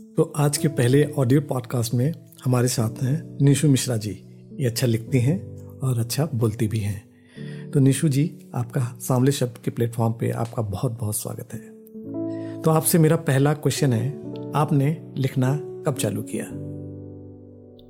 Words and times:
तो 0.00 0.32
आज 0.36 0.56
के 0.56 0.68
पहले 0.68 1.04
ऑडियो 1.04 1.40
पॉडकास्ट 1.40 1.94
में 1.94 2.12
हमारे 2.44 2.68
साथ 2.68 3.02
हैं 3.02 3.38
निशु 3.42 3.68
मिश्रा 3.68 3.96
जी। 3.96 4.10
ये 4.52 4.66
अच्छा 4.66 4.86
लिखती 4.86 5.18
हैं 5.18 5.56
और 5.78 5.98
अच्छा 5.98 6.28
बोलती 6.34 6.68
भी 6.68 6.78
हैं। 6.78 7.70
तो 7.70 7.80
निशु 7.80 8.08
जी, 8.08 8.50
आपका 8.54 8.80
सामले 8.80 9.32
शब्द 9.32 9.58
के 9.64 9.70
प्लेटफॉर्म 9.70 10.12
पे 10.12 10.30
आपका 10.30 10.62
बहुत 10.62 10.92
बहुत 10.92 11.16
स्वागत 11.16 11.54
है। 11.54 12.62
तो 12.62 12.70
आपसे 12.70 12.98
मेरा 12.98 13.16
पहला 13.16 13.54
क्वेश्चन 13.54 13.92
है, 13.92 14.08
आपने 14.52 15.12
लिखना 15.16 15.56
कब 15.86 15.94
चालू 15.94 16.22
किया? 16.22 16.44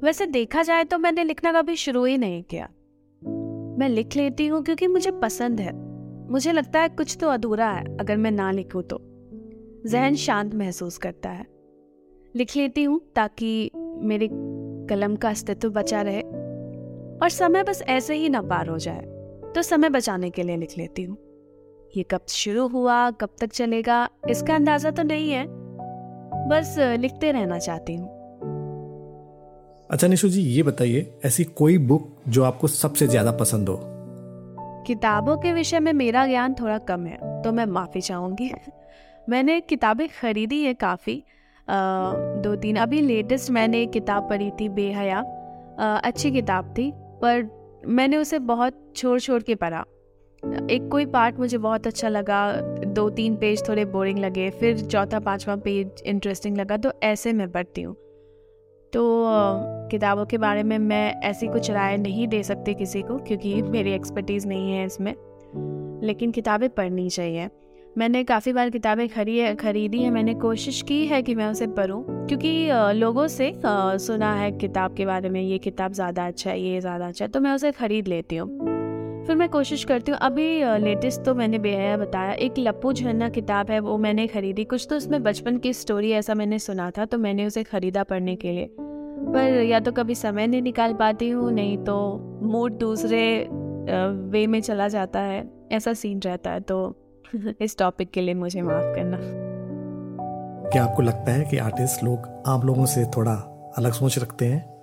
वैसे 0.02 0.26
देखा 0.26 0.62
जाए 0.62 0.84
तो 0.84 0.98
मैंने 0.98 1.24
लिखना 1.24 1.52
कभी 1.52 1.76
शुरू 1.76 2.04
ही 2.04 2.18
नहीं 2.18 2.42
किया। 2.42 2.68
मैं 3.78 3.88
लिख 3.88 4.16
लेती 4.16 4.46
हूँ 4.46 4.62
क्योंकि 4.64 4.86
मुझे 4.86 5.10
पसंद 5.10 5.60
है। 5.60 5.72
मुझे 6.30 6.52
लगता 6.52 6.80
है 6.80 6.88
कुछ 6.88 7.16
तो 7.20 7.28
अधूरा 7.28 7.70
है, 7.70 7.96
अगर 7.96 8.16
मैं 8.16 8.30
ना 8.30 8.50
लिखूँ 8.50 8.82
तो। 8.82 9.00
जहन 9.86 10.14
शांत 10.14 10.54
महसूस 10.54 10.98
करता 10.98 11.30
है। 11.30 11.55
लिख 12.36 12.56
लेती 12.56 12.82
हूँ 12.84 13.00
ताकि 13.16 13.70
मेरे 14.02 14.28
कलम 14.88 15.14
का 15.16 15.28
अस्तित्व 15.28 15.70
बचा 15.70 16.00
रहे 16.02 16.20
और 16.20 17.28
समय 17.30 17.62
बस 17.62 17.82
ऐसे 17.82 18.14
ही 18.14 18.28
ना 18.28 18.40
पार 18.42 18.68
हो 18.68 18.78
जाए। 18.78 19.00
तो 19.54 19.62
समय 19.62 19.88
बचाने 19.88 20.30
के 20.30 20.42
लिए 20.42 20.56
लिख 20.56 20.76
लेती 20.78 21.02
हूँ। 21.02 21.16
ये 21.96 22.02
कब 22.02 22.26
शुरू 22.28 22.66
हुआ 22.68 23.10
कब 23.10 23.28
तक 23.40 23.52
चलेगा 23.52 24.08
इसका 24.30 24.54
अंदाज़ा 24.54 24.90
तो 24.90 25.02
नहीं 25.02 25.30
है। 25.30 25.46
बस 26.48 26.74
लिखते 26.98 27.30
रहना 27.32 27.58
चाहती 27.58 27.94
हूँ। 27.94 28.08
अच्छा 29.90 30.06
निशु 30.06 30.28
जी 30.28 30.42
ये 30.42 30.62
बताइए 30.62 31.06
ऐसी 31.24 31.44
कोई 31.44 31.78
बुक 31.78 32.08
जो 32.28 32.42
आपको 32.44 32.66
सबसे 32.66 33.06
ज़्यादा 33.06 33.32
पसंद 33.32 33.68
हो? 33.68 33.78
किताबों 34.86 35.36
के 35.36 35.52
विषय 35.52 35.80
में 35.80 35.92
मेरा 35.92 36.26
ज्ञान 36.26 36.54
थोड़ा 36.54 36.76
कम 36.78 37.06
है 37.06 37.42
तो 37.42 37.52
मैं 37.52 37.66
माफ़ी 37.66 38.00
चाहूँगी। 38.00 38.50
मैंने 39.28 39.60
किताबें 39.60 40.06
खरीदी 40.20 40.62
है 40.62 40.74
काफ़ी 40.74 41.22
दो 41.68 42.54
तीन। 42.56 42.76
अभी 42.76 43.00
लेटेस्ट 43.00 43.50
मैंने 43.50 43.82
एक 43.82 43.90
किताब 43.90 44.28
पढ़ी 44.30 44.50
थी, 44.50 44.68
बेहया। 44.68 45.20
अच्छी 46.04 46.30
किताब 46.30 46.74
थी, 46.78 46.90
पर 46.94 47.48
मैंने 47.88 48.16
उसे 48.16 48.38
बहुत 48.38 48.92
छोड़ 48.96 49.18
छोड़ 49.20 49.42
के 49.42 49.54
पढ़ा। 49.54 49.84
एक 50.70 50.88
कोई 50.92 51.06
पार्ट 51.06 51.38
मुझे 51.38 51.58
बहुत 51.58 51.86
अच्छा 51.86 52.08
लगा, 52.08 52.52
दो 52.86 53.08
तीन 53.10 53.36
पेज 53.36 53.68
थोड़े 53.68 53.84
बोरिंग 53.84 54.18
लगे, 54.18 54.48
फिर 54.50 54.78
चौथा, 54.80 55.20
पांचवा 55.20 55.56
पेज 55.56 56.02
इंटरेस्टिंग 56.06 56.56
लगा 56.56 56.76
तो 56.76 56.92
ऐसे 57.02 57.32
मैं 57.32 57.50
पढ़ती 57.52 57.82
हूँ। 57.82 57.94
तो 58.92 59.02
किताबों 59.90 60.24
के 60.26 60.38
बारे 60.38 60.62
में 60.62 60.78
मैं 60.78 61.20
ऐसी 61.20 61.46
कुछ 61.46 61.70
राय 61.70 61.96
नहीं 61.96 62.28
दे 62.28 62.42
सकती 62.42 62.74
किसी 62.74 63.02
को, 63.02 63.18
क्योंकि 63.18 63.62
मेरी 63.62 63.92
एक्सपर्टीज़ 63.92 64.46
नहीं 64.48 64.72
है 64.72 64.84
इसमें। 64.86 65.14
लेकिन 66.02 66.30
किताबें 66.30 66.68
पढ़नी 66.70 67.08
चाहिए। 67.10 67.48
मैंने 67.96 68.22
काफ़ी 68.24 68.52
बार 68.52 68.70
किताबें 68.70 69.08
खरी 69.08 69.54
खरीदी 69.56 69.98
हैं, 69.98 70.10
मैंने 70.10 70.32
कोशिश 70.34 70.80
की 70.82 71.04
है 71.06 71.20
कि 71.22 71.34
मैं 71.34 71.46
उसे 71.46 71.66
पढूं, 71.68 72.02
क्योंकि 72.26 72.68
लोगों 72.94 73.26
से 73.28 73.52
सुना 73.64 74.32
है 74.34 74.50
किताब 74.52 74.94
के 74.94 75.06
बारे 75.06 75.28
में, 75.28 75.40
ये 75.40 75.58
किताब 75.58 75.92
ज़्यादा 75.92 76.26
अच्छा 76.26 76.50
है, 76.50 76.60
ये 76.60 76.80
ज़्यादा 76.80 77.06
अच्छा 77.08 77.24
है 77.24 77.30
तो 77.30 77.40
मैं 77.40 77.52
उसे 77.52 77.70
ख़रीद 77.72 78.08
लेती 78.08 78.36
हूँ। 78.36 79.24
फिर 79.26 79.36
मैं 79.36 79.48
कोशिश 79.48 79.84
करती 79.84 80.12
हूँ, 80.12 80.18
अभी 80.20 80.48
लेटेस्ट 80.80 81.22
तो 81.24 81.34
मैंने 81.34 81.58
बेहया 81.58 81.96
बताया, 81.96 82.32
एक 82.32 82.58
लप्पू 82.58 82.92
झरना 82.92 83.28
किताब 83.28 83.70
है, 83.70 83.78
वो 83.80 83.96
मैंने 83.98 84.26
ख़रीदी, 84.26 84.64
कुछ 84.64 84.86
तो 84.90 84.96
उसमें 84.96 85.22
बचपन 85.22 85.58
की 85.58 85.72
स्टोरी 85.72 86.10
ऐसा 86.12 86.34
मैंने 86.34 86.58
सुना 86.58 86.90
था 86.90 87.04
तो 87.04 87.18
मैंने 87.18 87.46
उसे 87.46 87.62
ख़रीदा 87.62 88.02
पढ़ने 88.04 88.36
के 88.36 88.52
लिए। 88.52 88.68
पर 88.78 89.62
या 89.62 89.80
तो 89.80 89.92
कभी 89.92 90.14
समय 90.16 90.46
नहीं 90.46 90.62
निकाल 90.62 90.94
पाती 90.94 91.30
हूँ, 91.30 91.50
नहीं 91.52 91.78
तो 91.78 91.96
मूड 92.42 92.78
दूसरे 92.78 93.26
वे 94.30 94.46
में 94.46 94.60
चला 94.60 94.88
जाता 94.88 95.20
है, 95.20 95.44
ऐसा 95.72 95.92
सीन 95.94 96.20
रहता 96.20 96.50
है 96.50 96.60
तो 96.62 96.78
इस 97.60 97.78
टॉपिक 97.78 98.10
के 98.10 98.20
लिए 98.20 98.34
मुझे 98.34 98.62
माफ़ 98.62 98.94
करना। 98.94 99.18
क्या 100.70 100.84
आपको 100.84 101.02
लगता 101.02 101.32
है 101.32 101.44
कि 101.44 101.58
आर्टिस्ट 101.58 102.04
लोग 102.04 102.42
आम 102.46 102.62
लोगों 102.62 102.86
से 102.86 103.04
थोड़ा 103.04 103.32
अलग 103.78 103.92
सोच 103.92 104.18
रखते 104.18 104.46
हैं? 104.46 104.76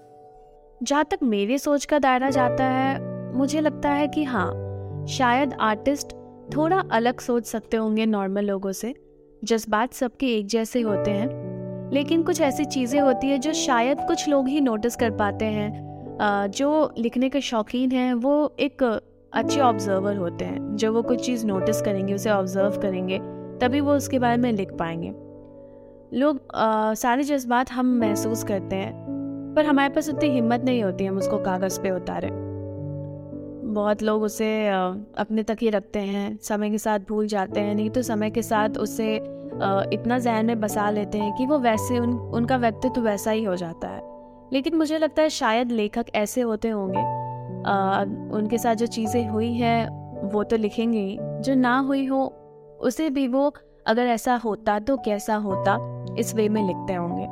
जहाँ 0.83 1.05
तक 1.05 1.19
मेरी 1.23 1.57
सोच 1.57 1.85
का 1.85 1.99
दायरा 1.99 2.29
जाता 2.29 2.63
है 2.63 3.13
मुझे 3.35 3.61
लगता 3.61 3.89
है 3.89 4.07
कि 4.07 4.23
हाँ 4.23 4.51
शायद 5.05 5.53
आर्टिस्ट 5.53 6.11
थोड़ा 6.55 6.83
अलग 6.91 7.19
सोच 7.19 7.45
सकते 7.45 7.77
होंगे 7.77 8.05
नॉर्मल 8.05 8.45
लोगों 8.45 8.71
से। 8.71 8.93
जज्बात 9.43 9.93
सबके 9.93 10.27
एक 10.37 10.47
जैसे 10.47 10.81
होते 10.81 11.11
हैं। 11.11 11.91
लेकिन 11.93 12.23
कुछ 12.23 12.41
ऐसी 12.41 12.65
चीज़ें 12.65 12.99
होती 13.01 13.27
है 13.27 13.37
जो 13.37 13.53
शायद 13.53 13.97
कुछ 14.01 14.27
लोग 14.29 14.47
ही 14.47 14.61
नोटिस 14.61 14.95
कर 14.95 15.11
पाते 15.11 15.45
हैं। 15.45 15.83
जो 16.51 16.93
लिखने 16.97 17.29
के 17.29 17.41
शौकीन 17.41 17.91
हैं 17.91 18.13
वो 18.13 18.55
एक 18.59 18.83
अच्छे 19.33 19.59
ऑब्जर्वर 19.61 20.15
होते 20.15 20.45
हैं। 20.45 20.75
जब 20.75 20.93
वो 20.93 21.01
कुछ 21.01 21.25
चीज़ 21.25 21.45
नोटिस 21.47 21.81
करेंगे 21.81 22.13
उसे 22.13 22.29
ऑब्ज़र्व 22.29 22.79
करेंगे 22.81 23.19
तभी 23.61 23.79
वो 23.81 23.93
उसके 23.93 24.19
बारे 24.19 24.37
में 24.37 24.51
लिख 24.51 24.73
पाएँगे। 24.73 25.13
लोग 26.19 26.39
आ, 26.55 26.93
सारे 26.93 27.23
जज्बात 27.23 27.71
हम 27.71 27.85
महसूस 27.99 28.43
करते 28.43 28.75
हैं 28.75 29.53
पर 29.55 29.65
हमारे 29.65 29.93
पास 29.93 30.09
उतनी 30.09 30.29
हिम्मत 30.29 30.61
नहीं 30.61 30.83
होती 30.83 31.05
हम 31.05 31.17
उसको 31.17 31.37
कागज़ 31.37 31.79
पे 31.81 31.91
उतारें। 31.91 32.31
बहुत 33.73 34.03
लोग 34.03 34.23
उसे 34.23 34.67
अपने 34.67 35.43
तक 35.43 35.57
ही 35.61 35.69
रखते 35.69 35.99
हैं 35.99 36.37
समय 36.41 36.69
के 36.69 36.77
साथ 36.77 36.99
भूल 36.99 37.27
जाते 37.27 37.59
हैं 37.59 37.75
नहीं 37.75 37.89
तो 37.89 38.01
समय 38.01 38.29
के 38.29 38.41
साथ 38.41 38.77
उसे 38.77 39.15
इतना 39.93 40.19
जहन 40.19 40.45
में 40.45 40.59
बसा 40.59 40.89
लेते 40.89 41.17
हैं 41.17 41.35
कि 41.37 41.45
वो 41.45 41.59
वैसे 41.59 41.99
उन 41.99 42.13
उनका 42.13 42.57
व्यक्तित्व 42.57 43.01
वैसा 43.01 43.31
ही 43.31 43.43
हो 43.43 43.55
जाता 43.55 43.87
है। 43.87 44.01
लेकिन 44.53 44.75
मुझे 44.75 44.97
लगता 44.97 45.21
है 45.21 45.29
शायद 45.29 45.71
लेखक 45.71 46.05
ऐसे 46.15 46.41
होते 46.41 46.69
होंगे 46.69 47.22
आ, 47.65 48.01
उनके 48.37 48.57
साथ 48.57 48.75
जो 48.75 48.85
चीज़ें 48.87 49.27
हुई 49.27 49.53
हैं 49.53 50.29
वो 50.31 50.43
तो 50.43 50.57
लिखेंगे 50.57 50.99
ही। 50.99 51.17
जो 51.19 51.55
ना 51.55 51.77
हुई 51.79 52.05
हो 52.05 52.25
उसे 52.81 53.09
भी 53.09 53.27
वो 53.27 53.53
अगर 53.87 54.07
ऐसा 54.07 54.35
होता 54.35 54.79
तो 54.79 54.97
कैसा 54.97 55.35
होता 55.35 55.77
इस 56.19 56.35
वे 56.35 56.47
में 56.49 56.61
लिखते 56.67 56.93
होंगे। 56.93 57.25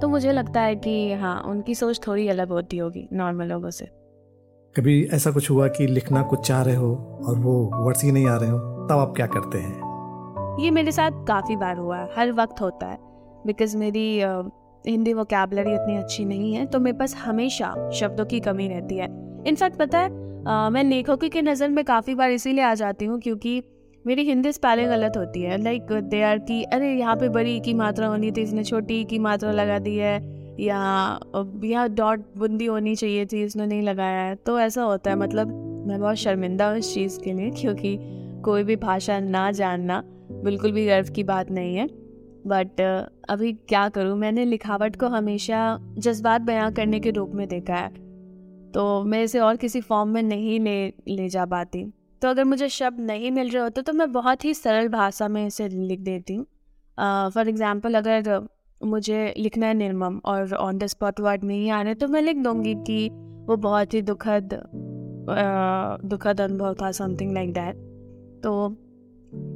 तो 0.00 0.08
मुझे 0.08 0.32
लगता 0.32 0.60
है 0.60 0.76
कि 0.76 1.12
हाँ 1.12 1.40
उनकी 1.42 1.74
सोच 1.74 2.00
थोड़ी 2.06 2.28
अलग 2.28 2.48
होती 2.48 2.78
होगी 2.78 3.08
नॉर्मल 3.12 3.46
लोगों 3.46 3.70
से। 3.70 3.84
कभी 4.76 5.02
ऐसा 5.14 5.30
कुछ 5.30 5.50
हुआ 5.50 5.68
कि 5.68 5.86
लिखना 5.86 6.22
कुछ 6.22 6.46
चाह 6.48 6.62
रहे 6.62 6.74
हो 6.74 6.94
और 7.28 7.38
वो 7.38 7.54
वर्ड्स 7.74 8.04
ही 8.04 8.12
नहीं 8.12 8.26
आ 8.26 8.36
रहे 8.36 8.50
हो 8.50 8.58
तब 8.86 8.98
आप 8.98 9.12
क्या 9.16 9.26
करते 9.26 9.58
हैं? 9.58 10.56
ये 10.60 10.70
मेरे 10.70 10.92
साथ 10.92 11.24
काफ़ी 11.28 11.56
बार 11.56 11.76
हुआ 11.76 11.98
है 11.98 12.08
हर 12.16 12.32
वक्त 12.32 12.60
होता 12.60 12.86
है। 12.86 12.98
बिकॉज़ 13.46 13.76
मेरी 13.76 14.08
हिंदी 14.84 15.12
वोकेबलरी 15.12 15.74
इतनी 15.74 15.96
अच्छी 15.96 16.24
नहीं 16.24 16.52
है 16.54 16.66
तो 16.66 16.80
मेरे 16.80 16.96
पास 16.98 17.14
हमेशा 17.16 17.90
शब्दों 17.90 18.24
की 18.24 18.40
कमी 18.40 18.68
रहती 18.68 18.96
है। 18.96 19.08
इनफैक्ट 19.46 19.76
पता 19.78 19.98
है 19.98 20.24
आ, 20.44 20.68
मैं 20.70 20.82
लेखकों 20.84 21.28
की 21.28 21.42
नज़र 21.42 21.68
में 21.68 21.84
काफ़ी 21.84 22.14
बार 22.14 22.30
इसीलिए 22.30 22.64
आ 22.64 22.74
जाती 22.74 23.04
हूँ 23.04 23.20
क्योंकि 23.20 23.62
मेरी 24.04 24.22
हिंदी 24.24 24.52
स्पेलिंग 24.52 24.88
गलत 24.88 25.16
होती 25.16 25.42
है। 25.42 25.56
लाइक 25.62 25.92
दे 26.04 26.22
आर 26.22 26.38
की 26.40 26.62
अरे 26.64 26.92
यहाँ 26.92 27.16
पे 27.16 27.28
बड़ी 27.28 27.58
की 27.60 27.74
मात्रा 27.74 28.06
होनी 28.06 28.30
थी 28.32 28.42
इसने 28.42 28.64
छोटी 28.64 29.04
की 29.04 29.18
मात्रा 29.18 29.50
लगा 29.52 29.78
दी 29.78 29.96
है 29.96 30.14
या 30.60 30.76
यहाँ 31.64 31.88
डॉट 31.90 32.20
बुंदी 32.36 32.66
होनी 32.66 32.94
चाहिए 32.96 33.26
थी 33.26 33.42
इसने 33.44 33.66
नहीं 33.66 33.82
लगाया 33.82 34.20
है। 34.20 34.34
तो 34.36 34.58
ऐसा 34.60 34.82
होता 34.82 35.10
है 35.10 35.16
मतलब 35.16 35.48
मैं 35.88 36.00
बहुत 36.00 36.16
शर्मिंदा 36.16 36.68
हूँ 36.68 36.78
इस 36.78 36.94
चीज़ 36.94 37.18
के 37.20 37.32
लिए 37.32 37.50
क्योंकि 37.52 37.96
कोई 38.44 38.64
भी 38.64 38.76
भाषा 38.76 39.18
ना 39.20 39.50
जानना 39.52 40.02
बिल्कुल 40.44 40.72
भी 40.72 40.86
गर्व 40.86 41.12
की 41.12 41.22
बात 41.24 41.50
नहीं 41.50 41.76
है। 41.76 41.86
बट 42.46 42.80
अभी 43.28 43.52
क्या 43.68 43.88
करूँ 43.88 44.16
मैंने 44.18 44.44
लिखावट 44.44 44.96
को 44.96 45.06
हमेशा 45.08 45.78
जज्बात 45.98 46.40
बयां 46.42 46.72
करने 46.74 47.00
के 47.00 47.10
रूप 47.10 47.34
में 47.34 47.46
देखा 47.48 47.74
है। 47.74 48.05
तो 48.76 49.02
मैं 49.04 49.22
इसे 49.24 49.38
और 49.40 49.56
किसी 49.56 49.80
फॉर्म 49.80 50.08
में 50.08 50.22
नहीं 50.22 50.58
ले 50.60 50.92
ले 51.08 51.28
जा 51.28 51.44
पाती। 51.46 51.84
तो 52.22 52.28
अगर 52.28 52.44
मुझे 52.44 52.68
शब्द 52.68 53.00
नहीं 53.00 53.30
मिल 53.30 53.50
रहे 53.50 53.62
होते 53.62 53.82
तो 53.82 53.92
मैं 53.92 54.10
बहुत 54.12 54.44
ही 54.44 54.52
सरल 54.54 54.88
भाषा 54.88 55.28
में 55.28 55.46
इसे 55.46 55.68
लिख 55.68 56.00
देती 56.00 56.34
हूँ। 56.34 56.44
फॉर 57.34 57.48
एग्ज़ाम्पल 57.48 57.94
अगर 57.94 58.40
मुझे 58.80 59.34
लिखना 59.38 59.66
है 59.66 59.74
निर्मम 59.74 60.20
और 60.24 60.54
ऑन 60.54 60.78
द 60.78 60.86
स्पॉट 60.86 61.20
वर्ड 61.20 61.44
नहीं 61.44 61.70
आ 61.70 61.80
रहे 61.82 61.94
तो 61.94 62.08
मैं 62.08 62.22
लिख 62.22 62.36
दूँगी 62.36 62.74
कि 62.86 63.08
वो 63.46 63.56
बहुत 63.58 63.94
ही 63.94 64.02
दुखद 64.02 64.54
दुखद 66.04 66.40
अनुभव 66.40 66.74
था 66.74 66.90
समथिंग 66.92 67.32
लाइक 67.34 67.52
दैट 67.52 67.76
तो 68.42 68.68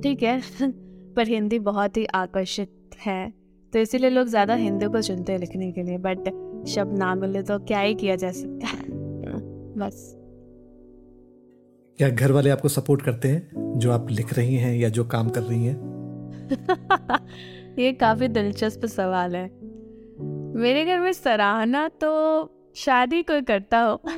ठीक 0.03 0.23
है, 0.23 0.41
पर 1.17 1.29
हिंदी 1.29 1.59
बहुत 1.61 1.97
ही 1.97 2.05
आकर्षित 2.15 2.97
है। 3.01 3.33
तो 3.73 3.79
इसीलिए 3.79 4.11
लोग 4.11 4.27
ज़्यादा 4.27 4.55
हिंदी 4.57 4.87
को 4.87 5.03
चुनते 5.03 5.33
हैं 5.33 5.39
लिखने 5.39 5.71
के 5.73 5.83
लिए 5.83 5.99
बट 5.99 6.29
शब्द 6.69 6.99
ना 6.99 7.15
मिले 7.15 7.43
तो 7.43 7.59
क्या 7.61 7.81
ही 7.81 7.95
किया 7.95 8.17
जा 8.17 8.31
सकता 8.33 8.67
है। 8.69 8.90
बस। 9.81 10.17
क्या 11.99 12.09
घर 12.09 12.33
वाले 12.33 12.51
आपको 12.51 12.69
सपोर्ट 12.69 13.03
करते 13.03 13.29
हैं? 13.29 13.51
जो 13.79 13.93
आप 13.93 14.11
लिख 14.11 14.35
रही 14.35 14.57
हैं 14.57 14.77
या 14.77 14.89
जो 14.89 15.05
काम 15.05 15.29
कर 15.29 15.43
रही 15.43 15.65
हैं? 15.67 15.91
ये 17.79 17.93
काफ़ी 17.93 18.29
दिलचस्प 18.29 18.87
सवाल 18.87 19.37
है। 19.37 19.51
मेरे 20.55 20.85
घर 20.85 21.01
में 21.01 21.13
सराहना 21.13 21.89
तो 21.89 22.11
शायद 22.75 23.13
ही 23.13 23.23
कोई 23.23 23.43
करता 23.43 23.81
हो। 23.81 24.01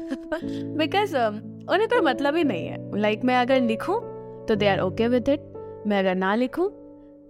बिकॉज़ 0.77 1.17
um, 1.17 1.35
उन्हें 1.73 1.89
कोई 1.89 2.01
मतलब 2.01 2.37
ही 2.37 2.45
नहीं 2.45 2.67
है। 2.67 2.99
लाइक 2.99 3.15
like, 3.15 3.27
मैं 3.27 3.37
अगर 3.37 3.61
लिखूं 3.61 4.01
तो 4.47 4.55
they 4.55 4.69
are 4.69 4.81
okay 4.81 5.09
with 5.09 5.29
it 5.29 5.41
मैं 5.87 5.99
अगर 5.99 6.15
ना 6.15 6.35
लिखूं 6.35 6.69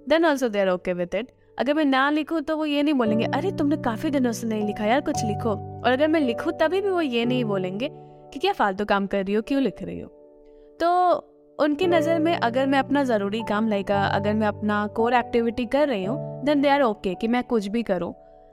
then 0.08 0.25
also 0.25 0.49
they 0.49 0.61
are 0.61 0.69
okay 0.69 0.93
with 0.93 1.14
it 1.14 1.28
अगर 1.58 1.75
मैं 1.75 1.85
ना 1.85 2.11
लिखूं 2.11 2.40
तो 2.40 2.56
वो 2.56 2.67
ये 2.67 2.82
नहीं 2.82 2.94
बोलेंगे 2.94 3.25
अरे 3.25 3.52
तुमने 3.52 3.76
काफ़ी 3.76 4.11
दिनों 4.11 4.32
से 4.32 4.46
नहीं 4.46 4.67
लिखा 4.67 4.85
यार 4.85 5.00
कुछ 5.00 5.25
लिखो। 5.25 5.50
और 5.85 5.93
अगर 5.93 6.08
मैं 6.08 6.20
लिखूं 6.20 6.52
तभी 6.52 6.81
भी 6.81 6.90
वो 6.90 7.00
ये 7.00 7.25
नहीं 7.25 7.44
बोलेंगे 7.44 7.90
कि 8.32 8.38
क्या 8.38 8.52
फालतू 8.52 8.84
काम 8.84 9.06
कर 9.06 9.25
रही 9.25 9.34
हो 9.34 9.43
क्यों 9.43 9.62
लिख 9.62 9.82
रही 9.82 10.00
हो? 10.00 10.08
तो 10.81 11.12
उनकी 11.58 11.87
नज़र 11.87 12.19
में 12.19 12.34
अगर 12.37 12.67
मैं 12.67 12.79
अपना 12.79 13.02
ज़रूरी 13.05 13.43
काम 13.49 13.69
लाइक 13.69 13.90
अगर 13.93 14.34
मैं 14.34 14.46
अपना 14.46 14.87
कोर 14.96 15.14
एक्टिविटी 15.14 15.67
कर 15.67 15.88
रही 15.88 16.05
हूँ 16.05 16.44
देन 16.44 16.61
दे 16.62 16.69
आर 16.69 16.82
ओके 16.82 17.14
कि 17.14 17.29
मैं 17.29 17.43
कुछ 17.44 17.67
भी 17.67 17.82
करूँ। 17.82 18.12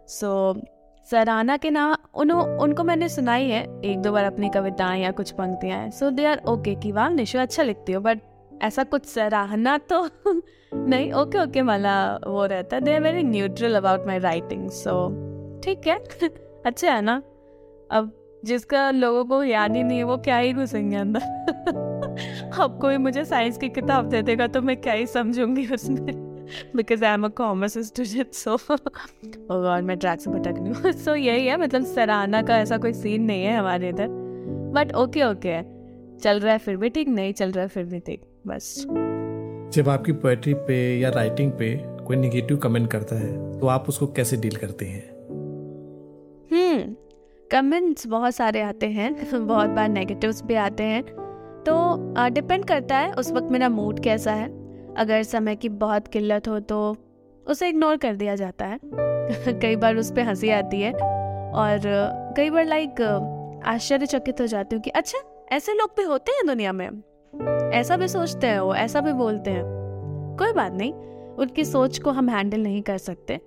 सो 0.10 0.54
so, 0.54 0.66
सराहना 1.08 1.56
के 1.58 1.70
नाम 1.70 1.96
उन 2.16 2.32
उनको 2.32 2.84
मैंने 2.84 3.08
सुनाई 3.10 3.50
है 3.50 3.64
एक 3.86 4.02
दो 4.02 4.12
बार 4.12 4.26
अपनी 4.26 4.50
कविताएँ 4.50 5.02
या 5.04 5.12
कुछ 5.12 5.32
पंक्तियाँ। 5.32 5.78
हैं 5.80 5.90
सो 5.92 6.10
दे 6.12 6.26
आर 6.26 6.42
ओके 6.48 6.76
कि 6.76 6.92
वाह 6.92 7.10
निशु 7.10 7.40
अच्छा 7.40 7.64
लिखती 7.64 7.94
हो 7.94 8.02
बट 8.02 8.20
ऐसा 8.64 8.84
कुछ 8.84 9.06
सराहना 9.06 9.78
तो 9.92 10.04
नहीं? 10.74 11.12
ओके 11.14 11.44
ओके 11.44 11.62
माला 11.62 11.96
वो 12.28 12.46
रहता 12.46 12.76
है। 12.76 12.82
They 12.82 12.94
are 12.96 13.02
very 13.02 13.24
neutral 13.24 13.76
about 13.76 14.06
my 14.08 14.20
writing 14.20 14.70
so 14.70 15.08
ठीक 15.64 15.88
है। 15.88 15.98
अच्छा 16.66 16.94
है 16.94 17.02
ना? 17.02 17.16
अब 17.92 18.12
जिसका 18.46 18.90
लोगों 18.92 19.26
को 19.26 19.44
याद 19.44 19.76
ही 19.76 19.84
नहीं 19.84 19.98
है, 19.98 20.04
वो 20.04 20.18
क्या 20.18 20.38
ही 20.38 20.54
घुसेंगे 20.54 20.96
अंदर। 20.96 21.20
अब 22.62 22.78
कोई 22.82 22.98
मुझे 22.98 23.26
साइंस 23.26 23.58
की 23.58 23.70
किताब 23.70 24.10
दे 24.10 24.22
देगा 24.22 24.48
तो 24.48 24.62
मैं 24.62 24.76
क्या 24.78 24.94
ही 24.94 25.06
समझूँगी 25.08 25.68
उसमें। 25.74 26.28
Because 26.76 27.06
I 27.06 27.14
am 27.14 27.24
a 27.24 27.28
commerce 27.28 27.78
student 27.78 28.34
so 28.34 28.54
और 29.54 29.82
मैं 29.82 29.98
ट्रैक 29.98 30.22
से 30.22 30.32
भटक 30.32 30.56
रही 30.60 30.70
हूँ। 30.70 30.92
सो 31.04 31.16
यही 31.16 31.46
है 31.48 31.58
मतलब 31.58 31.86
सराहना 31.86 32.42
का 32.42 32.58
ऐसा 32.58 32.78
कोई 32.78 32.94
सीन 32.94 33.24
नहीं 33.24 33.44
है 33.44 33.58
हमारे 33.58 33.90
इधर। 33.90 34.08
बट 34.74 34.96
ओके 34.96 35.24
ओके 35.24 35.62
चल 36.20 36.40
रहा 36.40 36.54
है 36.54 36.58
फिर 36.60 36.78
भी 36.78 36.90
ठीक, 36.90 37.08
नहीं 37.08 37.34
चल 37.34 37.52
रहा 37.52 37.62
है 37.62 37.68
फिर 37.68 37.84
भी 37.84 38.00
ठीक, 38.00 38.22
बस। 38.48 38.76
जब 39.74 39.90
आपकी 39.90 40.12
पोएट्री 40.12 40.54
पे 40.54 41.00
या 41.00 41.10
राइटिंग 41.10 41.52
पे 41.52 41.76
कोई 42.06 42.18
निगेटिव 42.18 42.58
कमेंट 42.58 42.92
करता 42.92 43.16
है 43.16 43.60
तो 43.60 43.68
आप 43.68 43.90
उसको 43.90 44.08
कैसे 44.08 44.38
डील 44.38 44.56
करते 44.56 44.86
हैं? 44.86 45.19
कमेंट्स 47.52 48.08
बहुत 48.08 48.36
सारे 48.36 48.62
आते 48.62 48.88
हैं, 48.88 49.48
बहुत 49.48 49.70
बार 49.70 49.90
नेगेटिव्स 49.90 50.44
भी 50.44 50.56
आते 50.56 50.84
हैं। 50.84 51.04
तो 51.66 51.76
डिपेंड 52.30 52.66
करता 52.66 52.98
है 52.98 53.14
उस 53.14 53.32
वक्त 53.32 53.52
मेरा 53.52 53.70
मूड 53.70 54.00
कैसा 54.00 54.34
है। 54.34 54.48
अगर 54.96 55.24
समय 55.24 55.56
की 55.56 55.70
बहुत 55.70 56.08
किल्लत 56.08 56.48
हो 56.48 56.60
तो 56.60 56.96
उसे 57.48 57.70
इग्नोर 57.70 57.98
कर 57.98 58.16
दिया 58.16 58.36
जाता 58.36 58.66
है। 58.66 58.80
कई 59.60 59.76
बार 59.76 59.96
उस 59.96 60.12
पर 60.12 60.22
हँसी 60.22 60.50
आती 60.50 60.82
है 60.82 60.94
और 60.94 61.80
कई 62.38 62.50
बार 62.50 62.66
लाइक 62.66 63.02
आश्चर्यचकित 63.66 64.42
हो 64.42 64.48
जाती 64.48 64.76
हूँ 64.76 64.84
कि 64.84 64.90
अच्छा 64.90 65.48
ऐसे 65.52 65.74
लोग 65.74 65.90
भी 65.98 66.04
होते 66.04 66.32
हैं 66.32 66.46
दुनिया 66.48 66.74
में। 66.74 66.90
ऐसा 67.74 67.98
भी 67.98 68.08
सोचते 68.08 68.48
हैं 68.48 68.60
वो, 68.60 68.76
ऐसा 68.76 69.02
भी 69.02 69.14
बोलते 69.14 69.52
हैं। 69.52 69.64
कोई 70.40 70.54
बात 70.54 70.74
नहीं, 70.74 70.94
उनकी 71.36 71.66
सोच 71.66 72.00
को 72.00 72.12
हम 72.12 72.30
हैंडल 72.30 72.60
नहीं 72.60 72.82
कर 72.82 72.98
सकते। 72.98 73.40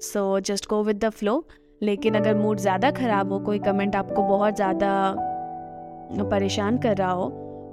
So 0.00 0.40
just 0.40 0.68
go 0.70 0.82
with 0.82 1.04
the 1.04 1.08
flow 1.08 1.46
लेकिन 1.82 2.14
अगर 2.14 2.34
मूड 2.34 2.58
ज़्यादा 2.58 2.90
ख़राब 2.90 3.32
हो 3.32 3.38
कोई 3.38 3.58
कमेंट 3.58 3.96
आपको 3.96 4.22
बहुत 4.22 4.56
ज़्यादा 4.56 5.14
परेशान 6.30 6.78
कर 6.78 6.96
रहा 6.96 7.10
हो 7.10 7.28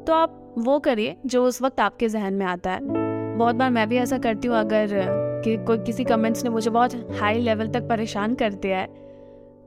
तो 0.07 0.13
आप 0.13 0.39
वो 0.57 0.79
करिए 0.79 1.15
जो 1.25 1.45
उस 1.45 1.61
वक्त 1.61 1.79
आपके 1.79 2.09
जहन 2.09 2.33
में 2.33 2.45
आता 2.45 2.71
है। 2.71 2.79
बहुत 3.37 3.55
बार 3.55 3.69
मैं 3.71 3.87
भी 3.89 3.97
ऐसा 3.97 4.17
करती 4.17 4.47
हूँ 4.47 4.57
अगर 4.57 4.87
कि 5.45 5.55
कोई 5.57 5.77
किसी 5.77 6.03
कमेंट्स 6.03 6.43
ने 6.43 6.49
मुझे 6.49 6.69
बहुत 6.69 6.95
हाई 7.19 7.39
लेवल 7.39 7.67
तक 7.67 7.87
परेशान 7.89 8.35
कर 8.35 8.53
दिया 8.53 8.77
है 8.77 8.87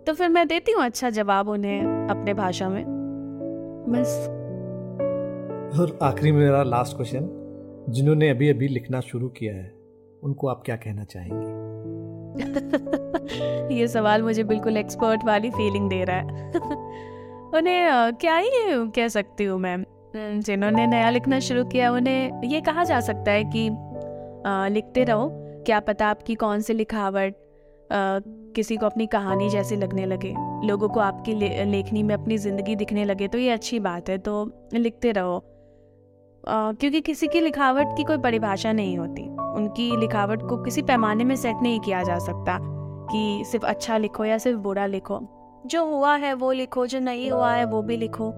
तो 0.06 0.12
फिर 0.12 0.28
मैं 0.28 0.46
देती 0.48 0.72
हूँ 0.72 0.82
अच्छा 0.84 1.10
जवाब 1.10 1.48
उन्हें 1.48 2.08
अपने 2.10 2.34
भाषा 2.34 2.68
में। 2.68 2.84
बस। 3.88 4.28
और 5.80 5.98
आखिरी 6.02 6.32
में 6.32 6.38
मेरा 6.40 6.62
लास्ट 6.62 6.96
क्वेश्चन 6.96 7.28
जिन्होंने 7.88 8.28
अभी 8.30 8.48
अभी 8.48 8.68
लिखना 8.68 9.00
शुरू 9.00 9.28
किया 9.28 9.54
है 9.54 9.72
उनको 10.22 10.48
आप 10.48 10.62
क्या 10.66 10.76
कहना 10.76 11.04
चाहेंगे? 11.04 11.54
ये 13.72 13.88
सवाल 13.88 14.22
मुझे 14.22 14.44
बिल्कुल 14.44 14.76
एक्सपर्ट 14.76 15.24
वाली 15.24 15.50
फीलिंग 15.50 15.90
दे 15.90 16.04
रहा 16.04 16.16
है। 16.16 16.52
उन्हें 17.54 18.14
क्या 18.14 18.36
ही 18.36 18.50
कह 18.68 19.08
सकती 19.08 19.44
हूँ 19.44 19.58
मैं? 19.58 19.84
जिन्होंने 20.16 20.86
नया 20.86 21.10
लिखना 21.10 21.40
शुरू 21.40 21.64
किया 21.64 21.92
उन्हें 21.92 22.42
ये 22.44 22.60
कहा 22.60 22.84
जा 22.84 23.00
सकता 23.00 23.30
है 23.30 23.44
कि 23.44 23.68
आ, 24.48 24.68
लिखते 24.68 25.04
रहो 25.04 25.28
क्या 25.66 25.80
पता 25.80 26.06
आपकी 26.06 26.34
कौन 26.34 26.60
सी 26.60 26.72
लिखावट 26.72 27.34
आ, 27.92 28.20
किसी 28.56 28.76
को 28.76 28.86
अपनी 28.86 29.06
कहानी 29.06 29.50
जैसी 29.50 29.76
लगने 29.76 30.06
लगे। 30.06 30.34
लोगों 30.66 30.88
को 30.88 31.00
आपकी 31.00 31.34
ले, 31.34 31.64
लेखनी 31.64 32.02
में 32.02 32.14
अपनी 32.14 32.38
ज़िंदगी 32.38 32.76
दिखने 32.76 33.04
लगे 33.04 33.28
तो 33.28 33.38
ये 33.38 33.50
अच्छी 33.50 33.80
बात 33.80 34.08
है 34.08 34.18
तो 34.18 34.52
लिखते 34.74 35.12
रहो। 35.12 35.36
आ, 36.48 36.72
क्योंकि 36.72 37.00
किसी 37.00 37.26
की 37.26 37.40
लिखावट 37.40 37.86
की 37.96 38.04
कोई 38.04 38.18
परिभाषा 38.18 38.72
नहीं 38.72 38.98
होती। 38.98 39.22
उनकी 39.56 39.96
लिखावट 39.96 40.42
को 40.42 40.56
किसी 40.56 40.82
पैमाने 40.82 41.24
में 41.24 41.36
सेट 41.36 41.56
नहीं 41.62 41.80
किया 41.80 42.02
जा 42.02 42.18
सकता। 42.18 42.75
कि 43.12 43.44
सिर्फ़ 43.44 43.66
अच्छा 43.66 43.98
लिखो 43.98 44.24
या 44.24 44.38
सिर्फ़ 44.38 44.58
बुरा 44.58 44.86
लिखो। 44.86 45.20
जो 45.66 45.84
हुआ 45.84 46.16
है 46.16 46.34
वो 46.34 46.52
लिखो, 46.52 46.86
जो 46.86 47.00
नहीं 47.00 47.30
हुआ 47.30 47.52
है 47.52 47.64
वो 47.64 47.82
भी 47.82 47.96
लिखो। 47.96 48.34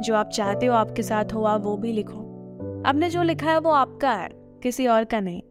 जो 0.00 0.14
आप 0.14 0.28
चाहते 0.28 0.66
हो 0.66 0.74
आपके 0.74 1.02
साथ 1.02 1.24
हुआ 1.34 1.56
वो 1.56 1.76
भी 1.76 1.92
लिखो। 1.92 2.18
आपने 2.86 3.10
जो 3.10 3.22
लिखा 3.22 3.50
है 3.50 3.58
वो 3.60 3.70
आपका 3.70 4.10
है, 4.10 4.28
किसी 4.34 4.86
और 4.86 5.04
का 5.04 5.20
नहीं। 5.20 5.42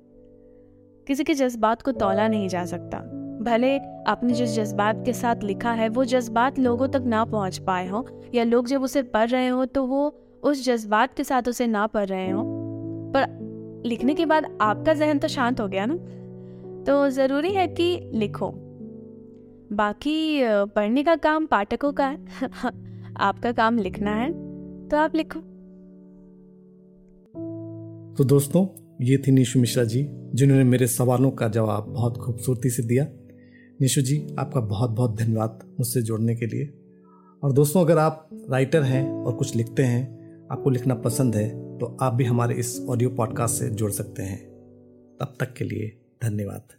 किसी 1.08 1.24
के 1.24 1.34
जज्बात 1.34 1.82
को 1.82 1.92
तोला 1.92 2.28
नहीं 2.28 2.48
जा 2.50 2.66
सकता। 2.66 2.98
भले 3.42 3.78
आपने 4.08 4.34
जिस 4.34 4.50
जज्बात 4.50 5.04
के 5.06 5.14
साथ 5.14 5.36
लिखा 5.44 5.72
है, 5.72 5.90
वो 5.90 6.06
जज्बात 6.06 6.60
लोगों 6.60 6.88
तक 6.88 7.02
ना 7.06 7.26
पहुँच 7.26 7.58
पाए 7.58 7.88
हो, 7.88 8.22
या 8.34 8.44
लोग 8.44 8.68
जब 8.68 8.84
उसे 8.84 9.04
पढ़ 9.04 9.30
रहे 9.30 9.48
हो 9.48 9.66
तो 9.66 9.86
वो 9.86 10.22
उस 10.44 10.66
जज्बात 10.66 11.14
के 11.14 11.24
साथ 11.24 11.42
उसे 11.48 11.68
ना 11.68 11.88
पढ़ 11.88 12.06
रहे 12.06 12.30
हो। 12.30 12.44
पर 13.16 13.40
लिखने 13.86 14.14
के 14.14 14.26
बाद 14.26 14.58
आपका 14.62 14.94
जहन 14.94 15.20
तो 15.20 15.28
शांत 15.28 15.62
हो 15.62 15.68
गया 15.68 15.86
ना? 15.86 15.96
तो 16.90 17.10
ज़रूरी 17.10 17.52
है 17.52 17.68
कि 17.68 18.12
लिखो। 18.14 18.52
बाकी 19.74 20.40
पढ़ने 20.44 21.04
का 21.04 21.16
काम 21.16 21.46
पाठकों 21.46 21.94
का 21.94 22.08
है। 22.08 22.26
आपका 23.18 23.52
काम 23.52 23.78
लिखना 23.78 24.12
है 24.12 24.32
तो 24.88 24.98
आप 24.98 25.16
लिखो। 25.16 25.40
तो 28.16 28.24
दोस्तों, 28.24 28.68
ये 29.02 29.18
थी 29.18 29.32
निशु 29.32 29.60
मिश्रा 29.60 29.84
जी, 29.84 30.08
जिन्होंने 30.12 30.64
मेरे 30.64 30.88
सवालों 30.88 31.32
का 31.32 31.48
जवाब 31.48 31.84
बहुत 31.84 32.18
खूबसूरती 32.18 32.70
से 32.70 32.84
दिया। 32.84 33.08
निशु 33.82 34.02
जी, 34.02 34.36
आपका 34.40 34.62
बहुत 34.62 34.90
बहुत 34.90 35.18
धन्यवाद 35.18 35.60
मुझसे 35.80 36.02
जोड़ने 36.02 36.36
के 36.36 36.46
लिए। 36.46 36.74
और 37.44 37.52
दोस्तों, 37.52 37.82
अगर 37.82 37.98
आप 37.98 38.30
राइटर 38.50 38.84
हैं 38.84 39.12
और 39.12 39.36
कुछ 39.36 39.56
लिखते 39.56 39.84
हैं, 39.84 40.32
आपको 40.52 40.70
लिखना 40.70 40.96
पसंद 40.96 41.36
है 41.36 41.78
तो 41.78 41.98
आप 42.02 42.14
भी 42.14 42.24
हमारे 42.24 42.56
इस 42.56 42.86
ऑडियो 42.90 43.10
पॉडकास्ट 43.10 43.56
से 43.56 43.70
जुड़ 43.70 43.92
सकते 43.92 44.24
हैं। 44.24 44.46
तब 45.20 45.34
तक 45.40 45.54
के 45.54 45.66
लिए 45.66 46.02
धन्यवाद। 46.24 46.79